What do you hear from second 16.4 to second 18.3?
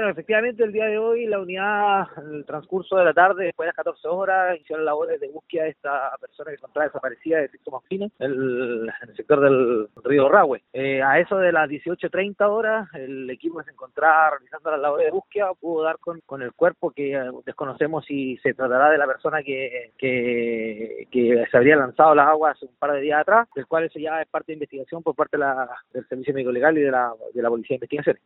el cuerpo que eh, desconocemos